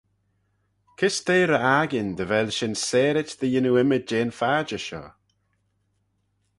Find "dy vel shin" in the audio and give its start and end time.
2.17-2.75